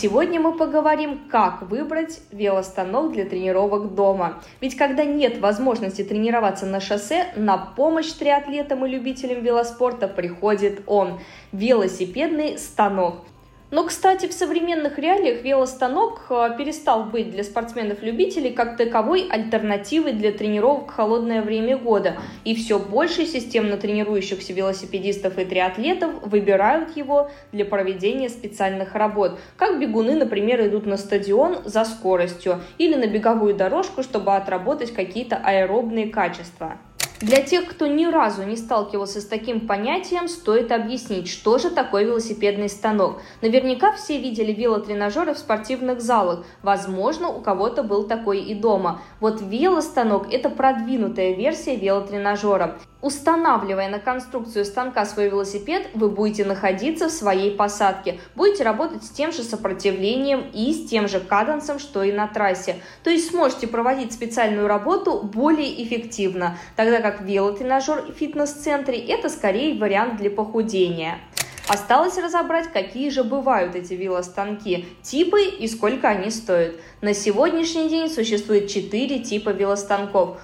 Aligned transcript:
сегодня 0.00 0.40
мы 0.40 0.56
поговорим, 0.56 1.28
как 1.28 1.62
выбрать 1.62 2.20
велостанок 2.30 3.12
для 3.12 3.24
тренировок 3.24 3.94
дома. 3.94 4.40
Ведь 4.60 4.76
когда 4.76 5.04
нет 5.04 5.38
возможности 5.38 6.04
тренироваться 6.04 6.66
на 6.66 6.80
шоссе, 6.80 7.32
на 7.36 7.58
помощь 7.58 8.12
триатлетам 8.12 8.86
и 8.86 8.88
любителям 8.88 9.42
велоспорта 9.42 10.06
приходит 10.06 10.82
он– 10.86 11.18
велосипедный 11.52 12.58
станок. 12.58 13.24
Но, 13.70 13.84
кстати, 13.84 14.26
в 14.26 14.32
современных 14.32 14.98
реалиях 14.98 15.42
велостанок 15.42 16.22
э, 16.30 16.56
перестал 16.56 17.04
быть 17.04 17.30
для 17.30 17.44
спортсменов-любителей 17.44 18.50
как 18.50 18.78
таковой 18.78 19.28
альтернативой 19.28 20.14
для 20.14 20.32
тренировок 20.32 20.90
в 20.90 20.94
холодное 20.94 21.42
время 21.42 21.76
года, 21.76 22.16
и 22.44 22.54
все 22.54 22.78
больше 22.78 23.26
системно 23.26 23.76
тренирующихся 23.76 24.54
велосипедистов 24.54 25.36
и 25.36 25.44
триатлетов 25.44 26.22
выбирают 26.22 26.96
его 26.96 27.30
для 27.52 27.66
проведения 27.66 28.30
специальных 28.30 28.94
работ, 28.94 29.38
как 29.58 29.78
бегуны, 29.78 30.14
например, 30.14 30.66
идут 30.66 30.86
на 30.86 30.96
стадион 30.96 31.58
за 31.66 31.84
скоростью 31.84 32.62
или 32.78 32.94
на 32.94 33.06
беговую 33.06 33.54
дорожку, 33.54 34.02
чтобы 34.02 34.34
отработать 34.34 34.94
какие-то 34.94 35.36
аэробные 35.36 36.08
качества. 36.08 36.78
Для 37.20 37.42
тех, 37.42 37.66
кто 37.66 37.88
ни 37.88 38.06
разу 38.06 38.44
не 38.44 38.56
сталкивался 38.56 39.20
с 39.20 39.26
таким 39.26 39.66
понятием, 39.66 40.28
стоит 40.28 40.70
объяснить, 40.70 41.28
что 41.28 41.58
же 41.58 41.68
такое 41.68 42.04
велосипедный 42.04 42.68
станок. 42.68 43.20
Наверняка 43.42 43.92
все 43.92 44.18
видели 44.18 44.52
велотренажеры 44.52 45.34
в 45.34 45.38
спортивных 45.38 46.00
залах. 46.00 46.44
Возможно, 46.62 47.28
у 47.28 47.40
кого-то 47.40 47.82
был 47.82 48.04
такой 48.04 48.42
и 48.42 48.54
дома. 48.54 49.02
Вот 49.18 49.40
велостанок– 49.40 50.28
это 50.32 50.48
продвинутая 50.48 51.34
версия 51.34 51.74
велотренажера. 51.74 52.78
Устанавливая 53.00 53.88
на 53.88 54.00
конструкцию 54.00 54.64
станка 54.64 55.04
свой 55.06 55.28
велосипед, 55.28 55.88
вы 55.94 56.08
будете 56.08 56.44
находиться 56.44 57.08
в 57.08 57.12
своей 57.12 57.52
посадке, 57.52 58.18
будете 58.34 58.64
работать 58.64 59.04
с 59.04 59.10
тем 59.10 59.30
же 59.30 59.44
сопротивлением 59.44 60.50
и 60.52 60.72
с 60.72 60.88
тем 60.88 61.06
же 61.06 61.20
кадансом, 61.20 61.78
что 61.78 62.02
и 62.02 62.10
на 62.10 62.26
трассе. 62.26 62.76
То 63.04 63.10
есть 63.10 63.30
сможете 63.30 63.68
проводить 63.68 64.12
специальную 64.12 64.66
работу 64.66 65.20
более 65.22 65.80
эффективно, 65.84 66.58
тогда 66.74 67.00
как 67.00 67.20
велотренажер 67.20 68.02
в 68.02 68.18
фитнес-центре– 68.18 68.98
это 69.08 69.28
скорее 69.28 69.78
вариант 69.78 70.16
для 70.16 70.30
похудения. 70.30 71.20
Осталось 71.68 72.18
разобрать, 72.18 72.72
какие 72.72 73.10
же 73.10 73.22
бывают 73.22 73.76
эти 73.76 73.94
велостанки, 73.94 74.86
типы 75.02 75.44
и 75.44 75.68
сколько 75.68 76.08
они 76.08 76.30
стоят. 76.30 76.76
На 77.00 77.14
сегодняшний 77.14 77.88
день 77.88 78.10
существует 78.10 78.68
4 78.68 79.20
типа 79.20 79.50
велостанков 79.50 80.38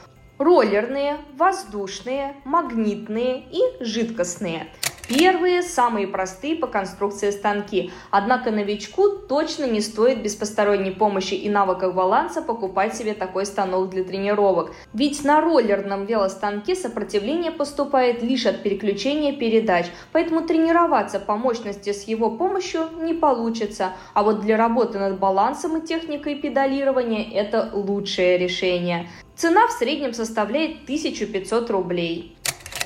роллерные, 0.44 1.16
воздушные, 1.38 2.34
магнитные 2.44 3.44
и 3.50 3.82
жидкостные. 3.82 4.68
Первые 5.08 5.62
самые 5.62 6.06
простые 6.06 6.56
по 6.56 6.66
конструкции 6.66 7.30
станки, 7.30 7.90
однако 8.10 8.50
новичку 8.50 9.08
точно 9.08 9.64
не 9.64 9.80
стоит 9.80 10.22
без 10.22 10.34
посторонней 10.34 10.92
помощи 10.92 11.34
и 11.34 11.48
навыков 11.50 11.94
баланса 11.94 12.40
покупать 12.40 12.94
себе 12.94 13.12
такой 13.12 13.44
станок 13.44 13.90
для 13.90 14.04
тренировок. 14.04 14.72
Ведь 14.94 15.22
на 15.24 15.42
роллерном 15.42 16.06
велостанке 16.06 16.74
сопротивление 16.74 17.50
поступает 17.50 18.22
лишь 18.22 18.46
от 18.46 18.62
переключения 18.62 19.32
передач, 19.32 19.86
поэтому 20.12 20.46
тренироваться 20.46 21.20
по 21.20 21.36
мощности 21.36 21.92
с 21.92 22.04
его 22.04 22.30
помощью 22.30 22.88
не 23.00 23.12
получится. 23.12 23.92
А 24.14 24.22
вот 24.22 24.40
для 24.40 24.56
работы 24.56 24.98
над 24.98 25.18
балансом 25.18 25.78
и 25.78 25.86
техникой 25.86 26.36
педалирования 26.36 27.30
это 27.30 27.70
лучшее 27.74 28.38
решение. 28.38 29.08
Цена 29.36 29.66
в 29.66 29.72
среднем 29.72 30.14
составляет 30.14 30.84
1500 30.84 31.70
рублей. 31.70 32.33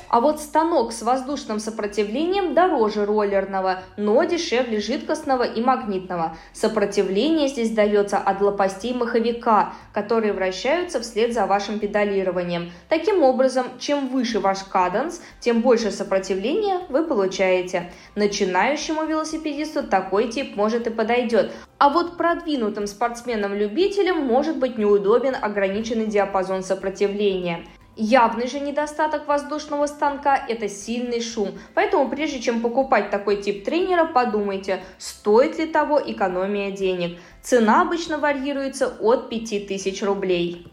А 0.09 0.21
вот 0.21 0.39
станок 0.39 0.91
с 0.91 1.03
воздушным 1.03 1.59
сопротивлением 1.59 2.55
дороже 2.55 3.05
роллерного, 3.05 3.83
но 3.95 4.23
дешевле 4.23 4.79
жидкостного 4.79 5.43
и 5.43 5.61
магнитного. 5.61 6.35
Сопротивление 6.51 7.47
здесь 7.47 7.69
дается 7.69 8.17
от 8.17 8.41
лопастей 8.41 8.95
маховика, 8.95 9.73
которые 9.93 10.33
вращаются 10.33 10.99
вслед 10.99 11.33
за 11.33 11.45
вашим 11.45 11.77
педалированием. 11.77 12.71
Таким 12.89 13.23
образом, 13.23 13.67
чем 13.77 14.07
выше 14.07 14.39
ваш 14.39 14.63
каденс, 14.63 15.21
тем 15.39 15.61
больше 15.61 15.91
сопротивления 15.91 16.79
вы 16.89 17.03
получаете. 17.03 17.91
Начинающему 18.15 19.05
велосипедисту 19.05 19.83
такой 19.83 20.29
тип 20.29 20.55
может 20.55 20.87
и 20.87 20.89
подойдет, 20.89 21.51
а 21.77 21.89
вот 21.89 22.17
продвинутым 22.17 22.87
спортсменам-любителям 22.87 24.25
может 24.25 24.57
быть 24.57 24.79
неудобен 24.79 25.35
ограниченный 25.39 26.07
диапазон 26.07 26.63
сопротивления. 26.63 27.63
Явный 28.01 28.47
же 28.47 28.61
недостаток 28.61 29.27
воздушного 29.27 29.85
станка– 29.85 30.41
это 30.47 30.69
сильный 30.69 31.19
шум. 31.19 31.59
Поэтому 31.73 32.07
прежде 32.07 32.39
чем 32.39 32.61
покупать 32.61 33.09
такой 33.09 33.41
тип 33.41 33.65
тренера, 33.65 34.05
подумайте, 34.05 34.81
стоит 34.97 35.59
ли 35.59 35.65
того 35.65 36.01
экономия 36.05 36.71
денег. 36.71 37.19
Цена 37.43 37.81
обычно 37.81 38.17
варьируется 38.17 38.87
от 38.87 39.27
5000 39.27 40.01
рублей. 40.03 40.65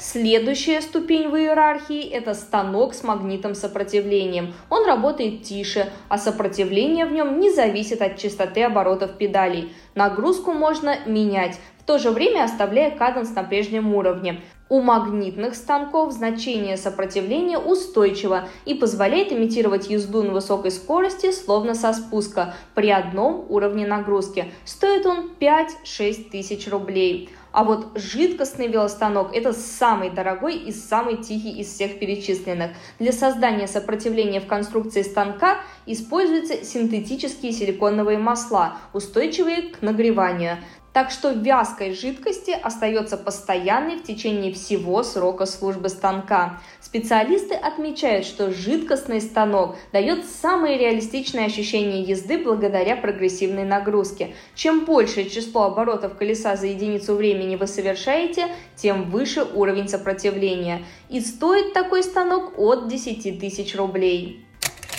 Следующая 0.00 0.80
ступень 0.80 1.28
в 1.28 1.36
иерархии– 1.36 2.08
это 2.10 2.32
станок 2.32 2.94
с 2.94 3.02
магнитом 3.02 3.54
сопротивлением. 3.54 4.54
Он 4.70 4.86
работает 4.86 5.42
тише, 5.42 5.92
а 6.08 6.16
сопротивление 6.16 7.04
в 7.04 7.12
нем 7.12 7.38
не 7.38 7.50
зависит 7.50 8.00
от 8.00 8.16
частоты 8.16 8.62
оборотов 8.62 9.18
педалей. 9.18 9.74
Нагрузку 9.94 10.52
можно 10.52 10.96
менять, 11.04 11.58
в 11.78 11.84
то 11.84 11.98
же 11.98 12.10
время 12.10 12.44
оставляя 12.44 12.96
каденс 12.96 13.30
на 13.34 13.42
прежнем 13.42 13.94
уровне. 13.94 14.40
У 14.72 14.80
магнитных 14.80 15.54
станков 15.54 16.14
значение 16.14 16.78
сопротивления 16.78 17.58
устойчиво 17.58 18.48
и 18.64 18.72
позволяет 18.72 19.30
имитировать 19.30 19.90
езду 19.90 20.22
на 20.22 20.32
высокой 20.32 20.70
скорости, 20.70 21.30
словно 21.30 21.74
со 21.74 21.92
спуска, 21.92 22.54
при 22.74 22.88
одном 22.88 23.44
уровне 23.50 23.86
нагрузки. 23.86 24.50
Стоит 24.64 25.04
он 25.04 25.32
5-6 25.38 26.30
тысяч 26.30 26.68
рублей. 26.68 27.28
А 27.52 27.64
вот 27.64 27.88
жидкостный 27.96 28.66
велостанок– 28.66 29.28
это 29.34 29.52
самый 29.52 30.08
дорогой 30.08 30.56
и 30.56 30.72
самый 30.72 31.18
тихий 31.18 31.60
из 31.60 31.68
всех 31.68 31.98
перечисленных. 31.98 32.70
Для 32.98 33.12
создания 33.12 33.68
сопротивления 33.68 34.40
в 34.40 34.46
конструкции 34.46 35.02
станка 35.02 35.58
используются 35.84 36.64
синтетические 36.64 37.52
силиконовые 37.52 38.16
масла, 38.16 38.78
устойчивые 38.94 39.64
к 39.68 39.82
нагреванию. 39.82 40.56
Так 40.92 41.10
что 41.10 41.30
вязкой 41.30 41.94
жидкости 41.94 42.50
остается 42.50 43.16
постоянной 43.16 43.96
в 43.96 44.02
течение 44.02 44.52
всего 44.52 45.02
срока 45.02 45.46
службы 45.46 45.88
станка. 45.88 46.60
Специалисты 46.80 47.54
отмечают, 47.54 48.26
что 48.26 48.50
жидкостный 48.50 49.22
станок 49.22 49.76
дает 49.92 50.26
самые 50.26 50.76
реалистичные 50.76 51.46
ощущения 51.46 52.02
езды 52.02 52.36
благодаря 52.36 52.96
прогрессивной 52.96 53.64
нагрузке. 53.64 54.34
Чем 54.54 54.84
большее 54.84 55.30
число 55.30 55.62
оборотов 55.64 56.18
колеса 56.18 56.56
за 56.56 56.66
единицу 56.66 57.14
времени 57.14 57.56
вы 57.56 57.66
совершаете, 57.66 58.48
тем 58.76 59.10
выше 59.10 59.44
уровень 59.44 59.88
сопротивления. 59.88 60.82
И 61.08 61.20
стоит 61.20 61.72
такой 61.72 62.02
станок 62.02 62.58
от 62.58 62.88
10 62.88 63.40
тысяч 63.40 63.74
рублей. 63.74 64.44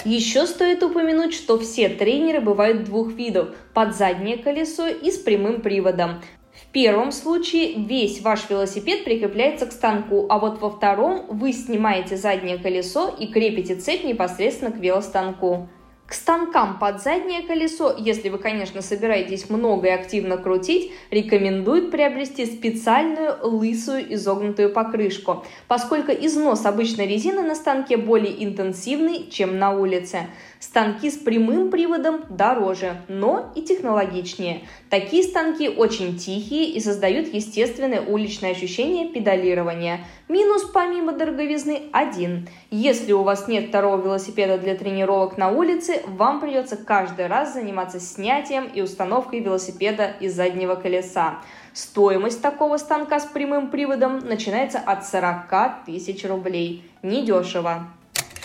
Еще 0.05 0.47
стоит 0.47 0.83
упомянуть, 0.83 1.33
что 1.33 1.57
все 1.57 1.87
тренеры 1.87 2.41
бывают 2.41 2.83
двух 2.83 3.13
видов– 3.13 3.55
под 3.73 3.95
заднее 3.95 4.37
колесо 4.37 4.87
и 4.87 5.09
с 5.09 5.17
прямым 5.17 5.61
приводом. 5.61 6.21
В 6.51 6.65
первом 6.73 7.13
случае 7.13 7.73
весь 7.75 8.21
ваш 8.21 8.49
велосипед 8.49 9.05
прикрепляется 9.05 9.65
к 9.65 9.71
станку, 9.71 10.25
а 10.29 10.39
вот 10.39 10.59
во 10.59 10.69
втором 10.69 11.25
вы 11.29 11.53
снимаете 11.53 12.17
заднее 12.17 12.57
колесо 12.57 13.15
и 13.17 13.27
крепите 13.27 13.75
цепь 13.75 14.03
непосредственно 14.03 14.71
к 14.71 14.77
велостанку. 14.77 15.69
К 16.13 16.15
станкам 16.15 16.77
под 16.77 17.01
заднее 17.01 17.41
колесо, 17.41 17.95
если 17.97 18.29
вы, 18.29 18.37
конечно, 18.37 18.83
собираетесь 18.83 19.49
много 19.49 19.87
и 19.87 19.89
активно 19.89 20.37
крутить, 20.37 20.91
рекомендуют 21.09 21.89
приобрести 21.89 22.45
специальную 22.45 23.35
лысую 23.41 24.13
изогнутую 24.13 24.71
покрышку, 24.71 25.43
поскольку 25.67 26.11
износ 26.11 26.67
обычной 26.67 27.07
резины 27.07 27.41
на 27.41 27.55
станке 27.55 27.97
более 27.97 28.45
интенсивный, 28.45 29.27
чем 29.31 29.57
на 29.57 29.71
улице. 29.71 30.27
Станки 30.59 31.09
с 31.09 31.17
прямым 31.17 31.71
приводом 31.71 32.25
дороже, 32.29 33.01
но 33.07 33.51
и 33.55 33.63
технологичнее. 33.63 34.61
Такие 34.91 35.23
станки 35.23 35.67
очень 35.67 36.17
тихие 36.17 36.69
и 36.69 36.79
создают 36.79 37.33
естественное 37.33 38.01
уличное 38.01 38.51
ощущение 38.51 39.09
педалирования. 39.09 40.01
Минус 40.29 40.63
помимо 40.71 41.11
дороговизны 41.11 41.89
один. 41.91 42.47
Если 42.71 43.11
у 43.11 43.23
вас 43.23 43.47
нет 43.47 43.69
второго 43.69 44.01
велосипеда 44.01 44.57
для 44.57 44.75
тренировок 44.75 45.37
на 45.37 45.49
улице, 45.49 46.02
вам 46.05 46.39
придется 46.39 46.77
каждый 46.77 47.27
раз 47.27 47.53
заниматься 47.53 47.99
снятием 47.99 48.65
и 48.65 48.81
установкой 48.81 49.39
велосипеда 49.39 50.13
из 50.19 50.35
заднего 50.35 50.75
колеса. 50.75 51.39
Стоимость 51.73 52.41
такого 52.41 52.77
станка 52.77 53.19
с 53.19 53.25
прямым 53.25 53.69
приводом 53.69 54.19
начинается 54.19 54.79
от 54.79 55.05
40 55.05 55.85
тысяч 55.85 56.23
рублей. 56.25 56.89
Недешево. 57.01 57.87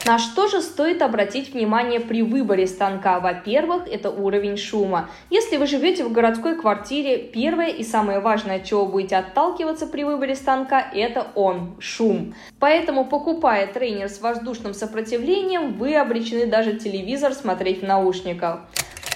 На 0.08 0.18
что 0.18 0.48
же 0.48 0.62
стоит 0.62 1.02
обратить 1.02 1.52
внимание 1.52 2.00
при 2.00 2.22
выборе 2.22 2.66
станка? 2.66 3.20
Во-первых, 3.20 3.86
это 3.86 4.08
уровень 4.08 4.56
шума. 4.56 5.10
Если 5.28 5.58
вы 5.58 5.66
живете 5.66 6.02
в 6.02 6.12
городской 6.12 6.58
квартире, 6.58 7.18
первое 7.18 7.68
и 7.68 7.84
самое 7.84 8.18
важное, 8.20 8.56
от 8.56 8.64
чего 8.64 8.86
будете 8.86 9.16
отталкиваться 9.16 9.86
при 9.86 10.04
выборе 10.04 10.34
станка, 10.34 10.80
это 10.80 11.26
он, 11.34 11.76
шум. 11.78 12.32
Поэтому, 12.58 13.04
покупая 13.04 13.66
тренер 13.66 14.08
с 14.08 14.22
воздушным 14.22 14.72
сопротивлением, 14.72 15.74
вы 15.74 15.94
обречены 15.94 16.46
даже 16.46 16.78
телевизор 16.78 17.34
смотреть 17.34 17.82
в 17.82 17.86
наушниках. 17.86 18.60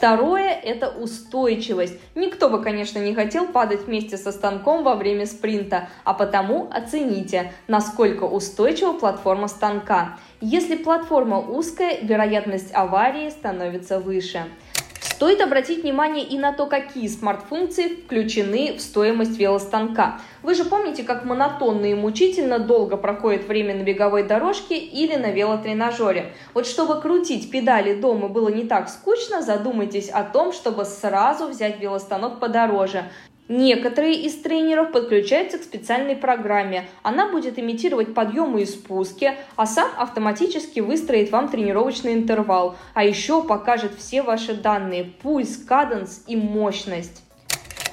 Второе– 0.02 0.50
это 0.64 0.88
устойчивость. 0.88 1.96
Никто 2.16 2.48
бы, 2.48 2.60
конечно, 2.60 2.98
не 2.98 3.14
хотел 3.14 3.46
падать 3.46 3.86
вместе 3.86 4.16
со 4.16 4.32
станком 4.32 4.82
во 4.82 4.96
время 4.96 5.26
спринта, 5.26 5.90
а 6.02 6.12
потому 6.12 6.68
оцените, 6.72 7.52
насколько 7.68 8.24
устойчива 8.24 8.94
платформа 8.94 9.46
станка. 9.46 10.18
Если 10.40 10.74
платформа 10.74 11.38
узкая, 11.38 12.00
вероятность 12.02 12.74
аварии 12.74 13.30
становится 13.30 14.00
выше. 14.00 14.42
Стоит 15.22 15.40
обратить 15.40 15.84
внимание 15.84 16.24
и 16.24 16.36
на 16.36 16.52
то, 16.52 16.66
какие 16.66 17.06
смарт-функции 17.06 17.86
включены 17.94 18.74
в 18.76 18.80
стоимость 18.80 19.38
велостанка. 19.38 20.18
Вы 20.42 20.56
же 20.56 20.64
помните, 20.64 21.04
как 21.04 21.24
монотонно 21.24 21.86
и 21.86 21.94
мучительно 21.94 22.58
долго 22.58 22.96
проходит 22.96 23.46
время 23.46 23.76
на 23.76 23.82
беговой 23.84 24.24
дорожке 24.24 24.76
или 24.76 25.14
на 25.14 25.30
велотренажере. 25.30 26.32
Вот 26.54 26.66
чтобы 26.66 27.00
крутить 27.00 27.52
педали 27.52 27.94
дома 27.94 28.26
было 28.26 28.48
не 28.48 28.64
так 28.64 28.88
скучно, 28.88 29.42
задумайтесь 29.42 30.08
о 30.08 30.24
том, 30.24 30.52
чтобы 30.52 30.84
сразу 30.84 31.46
взять 31.46 31.78
велостанок 31.78 32.40
подороже. 32.40 33.04
Некоторые 33.48 34.22
из 34.22 34.40
тренеров 34.40 34.92
подключаются 34.92 35.58
к 35.58 35.64
специальной 35.64 36.14
программе. 36.14 36.88
Она 37.02 37.28
будет 37.28 37.58
имитировать 37.58 38.14
подъемы 38.14 38.62
и 38.62 38.66
спуски, 38.66 39.32
а 39.56 39.66
сам 39.66 39.90
автоматически 39.98 40.80
выстроит 40.80 41.32
вам 41.32 41.48
тренировочный 41.48 42.14
интервал. 42.14 42.76
А 42.94 43.04
еще 43.04 43.42
покажет 43.42 43.92
все 43.98 44.22
ваши 44.22 44.54
данные– 44.54 45.12
пульс, 45.22 45.56
каденс 45.56 46.22
и 46.28 46.36
мощность. 46.36 47.22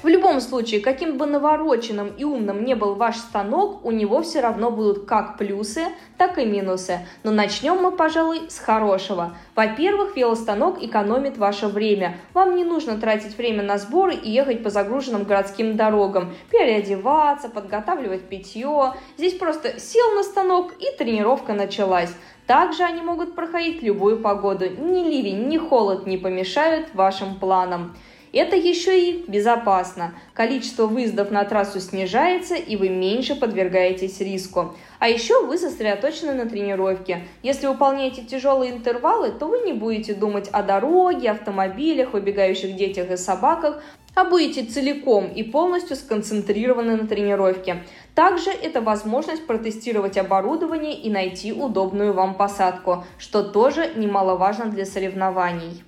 В 0.02 0.08
любом 0.08 0.40
случае, 0.40 0.80
каким 0.80 1.18
бы 1.18 1.26
навороченным 1.26 2.14
и 2.16 2.24
умным 2.24 2.64
не 2.64 2.74
был 2.74 2.94
ваш 2.94 3.16
станок, 3.16 3.84
у 3.84 3.90
него 3.90 4.22
все 4.22 4.40
равно 4.40 4.70
будут 4.70 5.04
как 5.04 5.36
плюсы, 5.36 5.88
так 6.16 6.38
и 6.38 6.46
минусы. 6.46 7.00
Но 7.22 7.30
начнем 7.30 7.76
мы, 7.76 7.92
пожалуй, 7.92 8.48
с 8.48 8.58
хорошего. 8.58 9.36
Во-первых, 9.54 10.16
велостанок 10.16 10.82
экономит 10.82 11.36
ваше 11.36 11.66
время. 11.66 12.16
Вам 12.32 12.56
не 12.56 12.64
нужно 12.64 12.98
тратить 12.98 13.36
время 13.36 13.62
на 13.62 13.76
сборы 13.76 14.14
и 14.14 14.30
ехать 14.30 14.62
по 14.62 14.70
загруженным 14.70 15.24
городским 15.24 15.76
дорогам, 15.76 16.32
переодеваться, 16.50 17.50
подготавливать 17.50 18.22
питье. 18.22 18.94
Здесь 19.18 19.34
просто 19.34 19.78
сел 19.78 20.12
на 20.12 20.22
станок 20.22 20.72
и 20.80 20.96
тренировка 20.96 21.52
началась. 21.52 22.14
Также 22.46 22.84
они 22.84 23.02
могут 23.02 23.34
проходить 23.34 23.82
любую 23.82 24.20
погоду. 24.20 24.64
Ни 24.64 25.04
ливень, 25.04 25.46
ни 25.48 25.58
холод 25.58 26.06
не 26.06 26.16
помешают 26.16 26.94
вашим 26.94 27.38
планам. 27.38 27.94
Это 28.32 28.54
еще 28.54 29.10
и 29.10 29.24
безопасно. 29.26 30.14
Количество 30.34 30.86
выездов 30.86 31.32
на 31.32 31.44
трассу 31.44 31.80
снижается, 31.80 32.54
и 32.54 32.76
вы 32.76 32.88
меньше 32.88 33.34
подвергаетесь 33.34 34.20
риску. 34.20 34.76
А 35.00 35.08
еще 35.08 35.44
вы 35.44 35.58
сосредоточены 35.58 36.34
на 36.34 36.48
тренировке. 36.48 37.26
Если 37.42 37.66
выполняете 37.66 38.22
тяжелые 38.22 38.72
интервалы, 38.72 39.32
то 39.32 39.46
вы 39.46 39.60
не 39.60 39.72
будете 39.72 40.14
думать 40.14 40.48
о 40.52 40.62
дороге, 40.62 41.32
автомобилях, 41.32 42.12
выбегающих 42.12 42.76
детях 42.76 43.10
и 43.10 43.16
собаках, 43.16 43.82
а 44.14 44.24
будете 44.24 44.64
целиком 44.64 45.26
и 45.26 45.42
полностью 45.42 45.96
сконцентрированы 45.96 46.96
на 46.96 47.08
тренировке. 47.08 47.82
Также 48.14 48.50
это 48.50 48.80
возможность 48.80 49.46
протестировать 49.46 50.16
оборудование 50.16 50.94
и 50.94 51.10
найти 51.10 51.52
удобную 51.52 52.12
вам 52.12 52.34
посадку, 52.34 53.04
что 53.18 53.42
тоже 53.42 53.92
немаловажно 53.96 54.66
для 54.66 54.84
соревнований. 54.84 55.82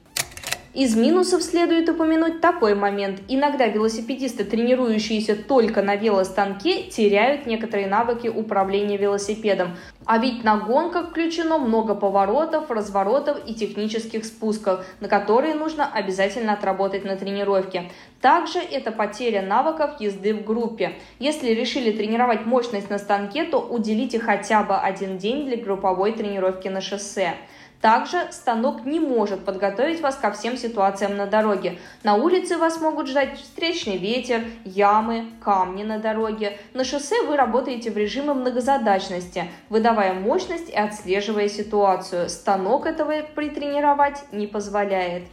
Из 0.75 0.97
минусов 0.97 1.43
следует 1.43 1.91
упомянуть 1.91 2.41
такой 2.41 2.75
момент. 2.75 3.21
Иногда 3.29 3.67
велосипедисты, 3.67 4.43
тренирующиеся 4.43 5.37
только 5.37 5.83
на 5.83 5.97
велостанке, 5.97 6.85
теряют 6.85 7.45
некоторые 7.45 7.89
навыки 7.89 8.29
управления 8.29 8.97
велосипедом. 8.97 9.77
А 10.07 10.17
ведь 10.17 10.45
на 10.45 10.57
гонках 10.57 11.11
включено 11.11 11.59
много 11.59 11.95
поворотов, 11.95 12.71
разворотов 12.71 13.37
и 13.47 13.55
технических 13.55 14.25
спусков, 14.25 14.87
на 15.01 15.09
которые 15.09 15.55
нужно 15.55 15.87
обязательно 15.93 16.55
отработать 16.55 17.05
на 17.05 17.17
тренировке. 17.17 17.91
Также 18.23 18.59
это 18.59 18.93
потеря 18.93 19.43
навыков 19.43 20.01
езды 20.01 20.33
в 20.33 20.43
группе. 20.43 20.95
Если 21.19 21.51
решили 21.51 21.93
тренировать 21.95 22.47
мощность 22.47 22.89
на 22.89 22.99
станке, 22.99 23.45
то 23.45 23.61
уделите 23.61 24.19
хотя 24.19 24.63
бы 24.63 24.79
один 24.79 25.19
день 25.19 25.45
для 25.45 25.59
групповой 25.59 26.13
тренировки 26.13 26.69
на 26.69 26.81
шоссе. 26.81 27.35
Также 27.83 28.29
станок 28.31 28.87
не 28.87 29.01
может 29.01 29.45
подготовить 29.45 30.01
вас 30.01 30.15
ко 30.15 30.31
всем 30.31 30.57
ситуациям 30.57 31.17
на 31.17 31.27
дороге. 31.27 31.79
На 32.05 32.15
улице 32.15 32.57
вас 32.57 32.81
могут 32.81 33.09
ждать 33.09 33.37
встречный 33.37 33.97
ветер, 33.97 34.45
ямы, 34.65 35.27
камни 35.43 35.83
на 35.83 35.99
дороге. 35.99 36.59
На 36.75 36.85
шоссе 36.85 37.21
вы 37.25 37.37
работаете 37.37 37.91
в 37.91 37.97
режиме 37.97 38.35
многозадачности, 38.35 39.51
выдавая 39.69 40.15
мощность 40.15 40.71
и 40.71 40.77
отслеживая 40.77 41.49
ситуацию. 41.49 42.31
Станок 42.31 42.87
этого 42.87 43.15
притренировать 43.35 44.23
не 44.31 44.47
позволяет. 44.47 45.25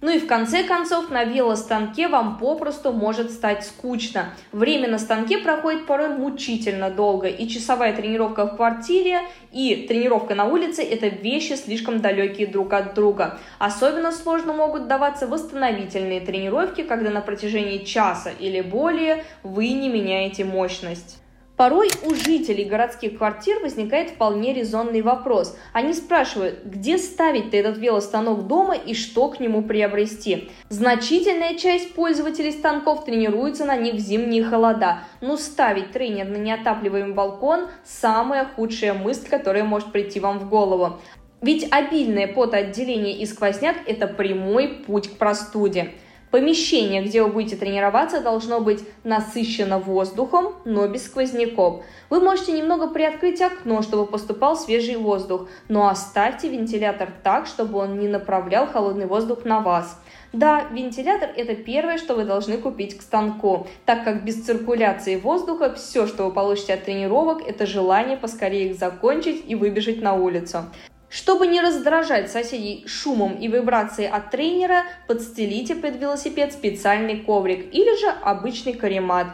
Ну 0.00 0.12
и 0.12 0.20
в 0.20 0.28
конце 0.28 0.62
концов 0.62 1.10
на 1.10 1.24
велостанке 1.24 2.06
вам 2.06 2.38
попросту 2.38 2.92
может 2.92 3.32
стать 3.32 3.66
скучно. 3.66 4.32
Время 4.52 4.88
на 4.88 4.98
станке 4.98 5.38
проходит 5.38 5.86
порой 5.86 6.10
мучительно 6.10 6.88
долго, 6.88 7.26
и 7.26 7.48
часовая 7.48 7.92
тренировка 7.92 8.46
в 8.46 8.54
квартире 8.54 9.22
и 9.50 9.86
тренировка 9.88 10.36
на 10.36 10.44
улице– 10.44 10.82
это 10.84 11.08
вещи 11.08 11.54
слишком 11.54 12.00
далекие 12.00 12.46
друг 12.46 12.74
от 12.74 12.94
друга. 12.94 13.40
Особенно 13.58 14.12
сложно 14.12 14.52
могут 14.52 14.86
даваться 14.86 15.26
восстановительные 15.26 16.20
тренировки, 16.20 16.84
когда 16.84 17.10
на 17.10 17.20
протяжении 17.20 17.78
часа 17.78 18.30
или 18.30 18.60
более 18.60 19.24
вы 19.42 19.70
не 19.70 19.88
меняете 19.88 20.44
мощность. 20.44 21.18
Порой 21.58 21.90
у 22.04 22.14
жителей 22.14 22.66
городских 22.66 23.18
квартир 23.18 23.58
возникает 23.60 24.10
вполне 24.10 24.54
резонный 24.54 25.02
вопрос. 25.02 25.58
Они 25.72 25.92
спрашивают, 25.92 26.64
где 26.64 26.98
ставить-то 26.98 27.56
этот 27.56 27.78
велостанок 27.78 28.46
дома 28.46 28.76
и 28.76 28.94
что 28.94 29.28
к 29.28 29.40
нему 29.40 29.62
приобрести. 29.62 30.50
Значительная 30.68 31.56
часть 31.56 31.94
пользователей 31.94 32.52
станков 32.52 33.04
тренируется 33.04 33.64
на 33.64 33.76
них 33.76 33.94
в 33.94 33.98
зимние 33.98 34.44
холода, 34.44 35.00
но 35.20 35.36
ставить 35.36 35.90
тренер 35.90 36.28
на 36.28 36.36
неотапливаемый 36.36 37.14
балкон– 37.14 37.66
самая 37.84 38.44
худшая 38.44 38.94
мысль, 38.94 39.28
которая 39.28 39.64
может 39.64 39.90
прийти 39.90 40.20
вам 40.20 40.38
в 40.38 40.48
голову. 40.48 41.00
Ведь 41.40 41.66
обильное 41.72 42.28
потоотделение 42.28 43.18
и 43.18 43.26
сквозняк– 43.26 43.78
это 43.86 44.06
прямой 44.06 44.68
путь 44.68 45.08
к 45.08 45.18
простуде. 45.18 45.90
Помещение, 46.30 47.02
где 47.02 47.22
вы 47.22 47.30
будете 47.30 47.56
тренироваться, 47.56 48.20
должно 48.20 48.60
быть 48.60 48.84
насыщено 49.02 49.78
воздухом, 49.78 50.54
но 50.66 50.86
без 50.86 51.06
сквозняков. 51.06 51.82
Вы 52.10 52.20
можете 52.20 52.52
немного 52.52 52.88
приоткрыть 52.88 53.40
окно, 53.40 53.80
чтобы 53.80 54.06
поступал 54.06 54.56
свежий 54.56 54.96
воздух, 54.96 55.48
но 55.68 55.88
оставьте 55.88 56.48
вентилятор 56.48 57.10
так, 57.22 57.46
чтобы 57.46 57.78
он 57.78 57.98
не 57.98 58.08
направлял 58.08 58.66
холодный 58.66 59.06
воздух 59.06 59.44
на 59.44 59.60
вас. 59.60 59.98
Да, 60.34 60.64
вентилятор– 60.70 61.30
это 61.36 61.54
первое, 61.54 61.96
что 61.96 62.14
вы 62.14 62.24
должны 62.24 62.58
купить 62.58 62.98
к 62.98 63.02
станку, 63.02 63.66
так 63.86 64.04
как 64.04 64.24
без 64.24 64.44
циркуляции 64.44 65.16
воздуха 65.16 65.72
все, 65.74 66.06
что 66.06 66.26
вы 66.26 66.32
получите 66.32 66.74
от 66.74 66.84
тренировок, 66.84 67.40
это 67.46 67.64
желание 67.64 68.18
поскорее 68.18 68.70
их 68.70 68.78
закончить 68.78 69.44
и 69.48 69.54
выбежать 69.54 70.02
на 70.02 70.12
улицу. 70.12 70.66
Чтобы 71.10 71.46
не 71.46 71.60
раздражать 71.60 72.30
соседей 72.30 72.84
шумом 72.86 73.34
и 73.36 73.48
вибрацией 73.48 74.10
от 74.10 74.30
тренера, 74.30 74.84
подстелите 75.06 75.74
под 75.74 75.96
велосипед 75.96 76.52
специальный 76.52 77.20
коврик 77.20 77.72
или 77.72 77.98
же 77.98 78.08
обычный 78.08 78.74
каремат. 78.74 79.28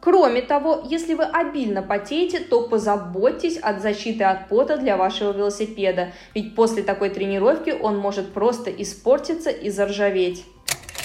Кроме 0.00 0.42
того, 0.42 0.84
если 0.90 1.14
вы 1.14 1.24
обильно 1.24 1.80
потеете, 1.80 2.40
то 2.40 2.68
позаботьтесь 2.68 3.56
от 3.56 3.80
защиты 3.80 4.24
от 4.24 4.48
пота 4.48 4.76
для 4.76 4.98
вашего 4.98 5.32
велосипеда, 5.32 6.12
ведь 6.34 6.54
после 6.54 6.82
такой 6.82 7.08
тренировки 7.08 7.70
он 7.70 7.96
может 7.96 8.34
просто 8.34 8.70
испортиться 8.70 9.48
и 9.48 9.70
заржаветь. 9.70 10.44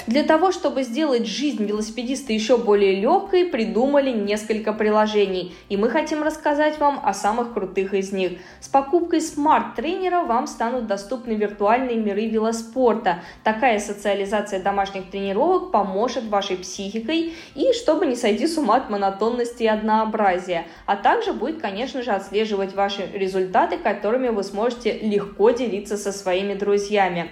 Для 0.07 0.23
того, 0.23 0.51
чтобы 0.51 0.81
сделать 0.81 1.27
жизнь 1.27 1.63
велосипедиста 1.65 2.33
еще 2.33 2.57
более 2.57 2.95
легкой, 2.95 3.45
придумали 3.45 4.09
несколько 4.09 4.73
приложений, 4.73 5.53
и 5.69 5.77
мы 5.77 5.89
хотим 5.91 6.23
рассказать 6.23 6.79
вам 6.79 6.99
о 7.03 7.13
самых 7.13 7.53
крутых 7.53 7.93
из 7.93 8.11
них. 8.11 8.39
С 8.59 8.67
покупкой 8.67 9.21
смарт-тренера 9.21 10.21
вам 10.21 10.47
станут 10.47 10.87
доступны 10.87 11.33
виртуальные 11.33 11.97
миры 11.97 12.27
велоспорта. 12.27 13.21
Такая 13.43 13.77
социализация 13.79 14.59
домашних 14.59 15.11
тренировок 15.11 15.71
поможет 15.71 16.23
вашей 16.23 16.57
психикой 16.57 17.35
и 17.53 17.73
чтобы 17.73 18.07
не 18.07 18.15
сойти 18.15 18.47
с 18.47 18.57
ума 18.57 18.77
от 18.77 18.89
монотонности 18.89 19.63
и 19.63 19.67
однообразия, 19.67 20.65
а 20.87 20.95
также 20.95 21.33
будет, 21.33 21.61
конечно 21.61 22.01
же, 22.01 22.09
отслеживать 22.11 22.73
ваши 22.73 23.07
результаты, 23.13 23.77
которыми 23.77 24.29
вы 24.29 24.43
сможете 24.43 24.97
легко 24.99 25.51
делиться 25.51 25.97
со 25.97 26.11
своими 26.11 26.55
друзьями. 26.55 27.29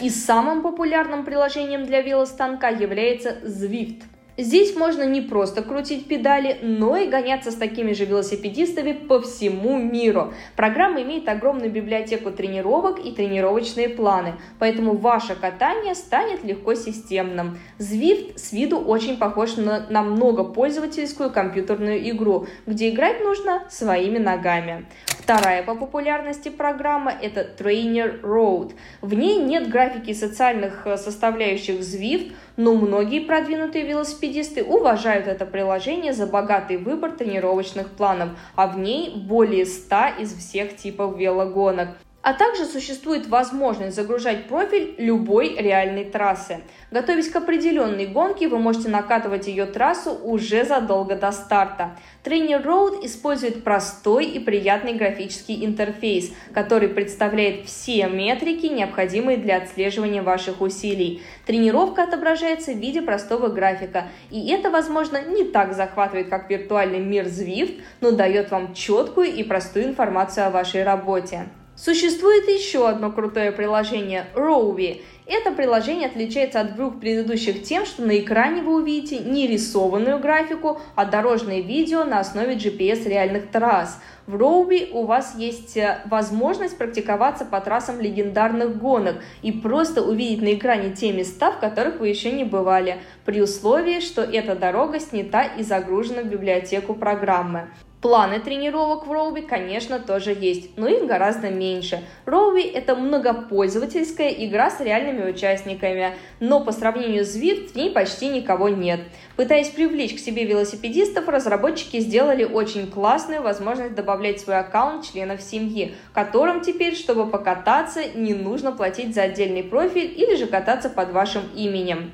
И 0.00 0.10
самым 0.10 0.62
популярным 0.62 1.24
приложением 1.24 1.84
для 1.84 2.00
велостанка 2.02 2.68
является 2.68 3.38
Zwift. 3.44 4.02
Здесь 4.38 4.74
можно 4.74 5.02
не 5.02 5.20
просто 5.20 5.60
крутить 5.62 6.08
педали, 6.08 6.58
но 6.62 6.96
и 6.96 7.06
гоняться 7.06 7.50
с 7.50 7.54
такими 7.54 7.92
же 7.92 8.06
велосипедистами 8.06 8.92
по 8.92 9.20
всему 9.20 9.76
миру. 9.76 10.32
Программа 10.56 11.02
имеет 11.02 11.28
огромную 11.28 11.70
библиотеку 11.70 12.30
тренировок 12.30 12.98
и 12.98 13.12
тренировочные 13.12 13.90
планы, 13.90 14.34
поэтому 14.58 14.96
ваше 14.96 15.34
катание 15.34 15.94
станет 15.94 16.44
легко 16.44 16.74
системным. 16.74 17.58
Zwift 17.78 18.38
с 18.38 18.52
виду 18.52 18.78
очень 18.78 19.18
похож 19.18 19.56
на, 19.56 19.86
на 19.90 20.02
многопользовательскую 20.02 21.30
компьютерную 21.30 22.08
игру, 22.10 22.46
где 22.66 22.88
играть 22.88 23.20
нужно 23.20 23.64
своими 23.68 24.16
ногами. 24.16 24.86
Вторая 25.22 25.62
по 25.62 25.76
популярности 25.76 26.48
программа– 26.48 27.12
это 27.22 27.46
Trainer 27.56 28.20
Road. 28.22 28.72
В 29.02 29.14
ней 29.14 29.38
нет 29.38 29.68
графики 29.68 30.12
социальных 30.14 30.84
э, 30.84 30.96
составляющих 30.96 31.78
Zwift, 31.78 32.32
но 32.56 32.74
многие 32.74 33.20
продвинутые 33.20 33.86
велосипедисты 33.86 34.64
уважают 34.64 35.28
это 35.28 35.46
приложение 35.46 36.12
за 36.12 36.26
богатый 36.26 36.76
выбор 36.76 37.12
тренировочных 37.12 37.90
планов, 37.90 38.30
а 38.56 38.66
в 38.66 38.80
ней 38.80 39.12
более 39.14 39.64
100 39.64 39.96
из 40.18 40.34
всех 40.34 40.74
типов 40.74 41.16
велогонок. 41.16 41.90
А 42.22 42.34
также 42.34 42.66
существует 42.66 43.26
возможность 43.26 43.96
загружать 43.96 44.46
профиль 44.46 44.94
любой 44.96 45.56
реальной 45.56 46.04
трассы. 46.04 46.60
Готовясь 46.92 47.28
к 47.28 47.34
определенной 47.34 48.06
гонке, 48.06 48.46
вы 48.46 48.58
можете 48.58 48.90
накатывать 48.90 49.48
ее 49.48 49.66
трассу 49.66 50.12
уже 50.12 50.64
задолго 50.64 51.16
до 51.16 51.32
старта. 51.32 51.96
Trainer 52.22 52.64
Road 52.64 53.04
использует 53.04 53.64
простой 53.64 54.26
и 54.26 54.38
приятный 54.38 54.92
графический 54.92 55.66
интерфейс, 55.66 56.32
который 56.54 56.88
представляет 56.88 57.66
все 57.66 58.06
метрики, 58.06 58.66
необходимые 58.66 59.38
для 59.38 59.56
отслеживания 59.56 60.22
ваших 60.22 60.60
усилий. 60.60 61.22
Тренировка 61.44 62.04
отображается 62.04 62.72
в 62.72 62.78
виде 62.78 63.02
простого 63.02 63.48
графика, 63.48 64.06
и 64.30 64.48
это, 64.48 64.70
возможно, 64.70 65.20
не 65.20 65.42
так 65.42 65.74
захватывает, 65.74 66.28
как 66.28 66.48
виртуальный 66.48 67.00
мир 67.00 67.24
Zwift, 67.24 67.82
но 68.00 68.12
дает 68.12 68.52
вам 68.52 68.74
четкую 68.74 69.34
и 69.34 69.42
простую 69.42 69.86
информацию 69.86 70.46
о 70.46 70.50
вашей 70.50 70.84
работе. 70.84 71.48
Существует 71.84 72.46
еще 72.46 72.88
одно 72.88 73.10
крутое 73.10 73.50
приложение– 73.50 74.26
Rovi. 74.36 75.02
Это 75.26 75.50
приложение 75.50 76.06
отличается 76.06 76.60
от 76.60 76.76
двух 76.76 77.00
предыдущих 77.00 77.64
тем, 77.64 77.86
что 77.86 78.02
на 78.02 78.20
экране 78.20 78.62
вы 78.62 78.76
увидите 78.76 79.18
не 79.18 79.48
рисованную 79.48 80.20
графику, 80.20 80.80
а 80.94 81.04
дорожное 81.06 81.60
видео 81.60 82.04
на 82.04 82.20
основе 82.20 82.54
GPS 82.54 83.08
реальных 83.08 83.50
трасс. 83.50 84.00
В 84.28 84.36
Роуби 84.36 84.90
у 84.92 85.06
вас 85.06 85.34
есть 85.36 85.76
э, 85.76 86.02
возможность 86.04 86.78
практиковаться 86.78 87.44
по 87.44 87.60
трассам 87.60 88.00
легендарных 88.00 88.78
гонок 88.78 89.16
и 89.42 89.50
просто 89.50 90.02
увидеть 90.02 90.40
на 90.40 90.54
экране 90.54 90.92
те 90.92 91.12
места, 91.12 91.50
в 91.50 91.58
которых 91.58 91.98
вы 91.98 92.06
еще 92.06 92.30
не 92.30 92.44
бывали, 92.44 92.98
при 93.24 93.42
условии, 93.42 93.98
что 93.98 94.22
эта 94.22 94.54
дорога 94.54 95.00
снята 95.00 95.42
и 95.42 95.64
загружена 95.64 96.22
в 96.22 96.26
библиотеку 96.26 96.94
программы. 96.94 97.70
Планы 98.02 98.40
тренировок 98.40 99.06
в 99.06 99.12
Роуби, 99.12 99.42
конечно, 99.42 100.00
тоже 100.00 100.32
есть, 100.32 100.76
но 100.76 100.88
их 100.88 101.06
гораздо 101.06 101.50
меньше. 101.50 102.02
Роуби– 102.24 102.62
это 102.74 102.96
многопользовательская 102.96 104.30
игра 104.30 104.72
с 104.72 104.80
реальными 104.80 105.30
участниками, 105.30 106.16
но 106.40 106.64
по 106.64 106.72
сравнению 106.72 107.24
с 107.24 107.36
Zwift 107.36 107.68
в 107.68 107.76
ней 107.76 107.90
почти 107.90 108.26
никого 108.26 108.68
нет. 108.68 108.98
Пытаясь 109.36 109.68
привлечь 109.68 110.16
к 110.16 110.18
себе 110.18 110.44
велосипедистов, 110.44 111.28
разработчики 111.28 112.00
сделали 112.00 112.42
очень 112.42 112.90
классную 112.90 113.40
возможность 113.40 113.94
добавлять 113.94 114.38
в 114.38 114.44
свой 114.44 114.58
аккаунт 114.58 115.04
членов 115.04 115.40
семьи, 115.40 115.94
которым 116.12 116.60
теперь, 116.60 116.96
чтобы 116.96 117.30
покататься, 117.30 118.00
не 118.16 118.34
нужно 118.34 118.72
платить 118.72 119.14
за 119.14 119.22
отдельный 119.22 119.62
профиль 119.62 120.12
или 120.16 120.34
же 120.34 120.46
кататься 120.46 120.90
под 120.90 121.12
вашим 121.12 121.42
именем. 121.54 122.10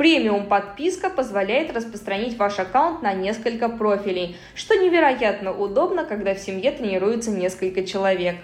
Премиум 0.00 0.46
подписка 0.46 1.10
позволяет 1.10 1.76
распространить 1.76 2.38
ваш 2.38 2.58
аккаунт 2.58 3.02
на 3.02 3.12
несколько 3.12 3.68
профилей, 3.68 4.34
что 4.54 4.74
невероятно 4.74 5.52
удобно, 5.52 6.04
когда 6.04 6.34
в 6.34 6.38
семье 6.38 6.70
тренируется 6.72 7.30
несколько 7.30 7.84
человек. 7.84 8.36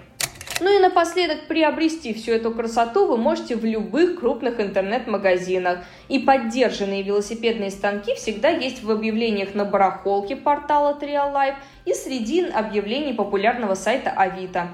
Ну 0.61 0.77
и 0.77 0.79
напоследок 0.79 1.47
приобрести 1.49 2.13
всю 2.13 2.33
эту 2.33 2.51
красоту 2.51 3.07
вы 3.07 3.17
можете 3.17 3.57
в 3.57 3.65
любых 3.65 4.21
крупных 4.21 4.61
интернет-магазинах. 4.61 5.79
И 6.11 6.19
поддержанные 6.19 7.03
велосипедные 7.03 7.71
станки 7.71 8.15
всегда 8.17 8.51
есть 8.51 8.83
в 8.83 8.91
объявлениях 8.91 9.55
на 9.55 9.65
барахолке 9.65 10.37
портала 10.37 10.99
Trial 11.01 11.33
Life 11.33 11.57
и 11.87 11.95
среди 11.95 12.45
объявлений 12.45 13.15
популярного 13.15 13.73
сайта 13.73 14.11
Авито. 14.11 14.69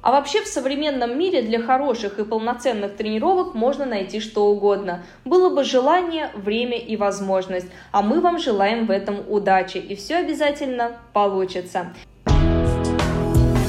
А 0.00 0.12
вообще 0.12 0.42
в 0.42 0.46
современном 0.46 1.18
мире 1.18 1.42
для 1.42 1.60
хороших 1.60 2.20
и 2.20 2.24
полноценных 2.24 2.96
тренировок 2.96 3.54
можно 3.54 3.84
найти 3.84 4.20
что 4.20 4.46
угодно. 4.46 5.02
Было 5.24 5.52
бы 5.52 5.64
желание, 5.64 6.30
время 6.34 6.78
и 6.78 6.96
возможность. 6.96 7.66
А 7.90 8.02
мы 8.02 8.20
вам 8.20 8.38
желаем 8.38 8.86
в 8.86 8.92
этом 8.92 9.16
удачи. 9.28 9.78
И 9.78 9.96
все 9.96 10.16
обязательно 10.16 10.92
получится. 11.12 11.92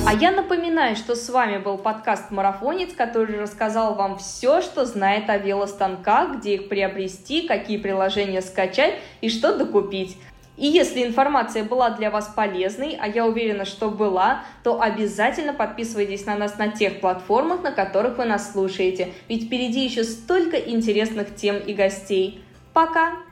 А 0.09 0.13
я 0.13 0.31
напоминаю, 0.31 0.95
что 0.95 1.15
с 1.15 1.29
вами 1.29 1.57
был 1.59 1.77
подкаст 1.77 2.31
«Марафонец», 2.31 2.93
который 2.93 3.39
рассказал 3.39 3.93
вам 3.93 4.17
все, 4.17 4.62
что 4.62 4.86
знает 4.86 5.29
о 5.29 5.38
велостанках, 5.38 6.38
где 6.38 6.55
их 6.55 6.67
приобрести, 6.67 7.48
какие 7.48 7.77
приложения 7.77 8.41
скачать 8.41 8.95
и 9.21 9.29
что 9.29 9.55
докупить. 9.55 10.17
И 10.60 10.68
если 10.68 11.06
информация 11.06 11.63
была 11.63 11.92
для 11.92 12.12
вас 12.12 12.34
полезной, 12.36 12.98
а 13.00 13.08
я 13.08 13.25
уверена, 13.25 13.63
что 13.63 13.89
была, 13.89 14.44
то 14.62 14.82
обязательно 14.82 15.54
подписывайтесь 15.54 16.25
на 16.25 16.36
нас 16.36 16.58
на 16.58 16.68
тех 16.68 17.00
платформах, 17.00 17.63
на 17.63 17.72
которых 17.72 18.18
вы 18.18 18.25
нас 18.25 18.51
слушаете, 18.51 19.13
ведь 19.30 19.46
впереди 19.46 19.86
еще 19.86 20.04
столько 20.04 20.58
интересных 20.58 21.34
тем 21.34 21.58
и 21.60 21.74
гостей. 21.74 22.44
Пока! 22.74 23.28